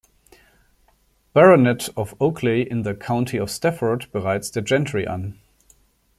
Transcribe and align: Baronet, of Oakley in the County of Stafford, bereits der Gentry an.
Baronet, 1.35 1.89
of 1.95 2.15
Oakley 2.19 2.63
in 2.67 2.81
the 2.81 2.95
County 2.95 3.37
of 3.37 3.51
Stafford, 3.51 4.11
bereits 4.11 4.49
der 4.49 4.61
Gentry 4.63 5.05
an. 5.05 5.37